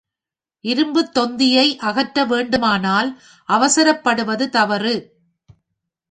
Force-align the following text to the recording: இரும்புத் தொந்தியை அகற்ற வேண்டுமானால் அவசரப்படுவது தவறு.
இரும்புத் 0.63 1.13
தொந்தியை 1.13 1.77
அகற்ற 1.79 2.23
வேண்டுமானால் 2.25 3.09
அவசரப்படுவது 3.49 4.47
தவறு. 4.49 4.95